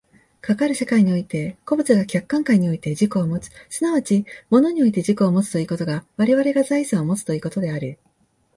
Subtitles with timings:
[0.41, 7.99] かかる世界において個物が客観界において自己をもつ、即ち物において自己をもつということが我々が財産をもつということである。